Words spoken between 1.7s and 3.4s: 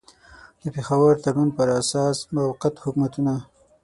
اساس موقت حکومتونه.